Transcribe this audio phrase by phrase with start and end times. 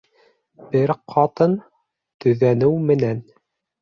[0.71, 1.55] Бер ҡатын
[2.25, 3.21] төҙәнеү менән.